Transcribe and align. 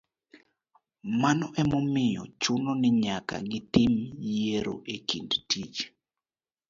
Mano 1.21 1.45
ema 1.61 1.75
omiyo 1.83 2.23
chuno 2.41 2.71
ni 2.81 2.89
nyaka 3.03 3.35
gitim 3.51 3.93
yiero 4.29 4.75
e 4.95 4.95
kind 5.09 5.29
tich 5.49 5.77